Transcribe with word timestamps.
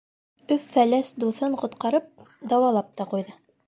Өф-Фәләс 0.55 1.13
дуҫын 1.25 1.59
ҡотҡарып, 1.63 2.11
дауалап 2.53 2.95
та 3.01 3.13
ҡуйҙы. 3.17 3.43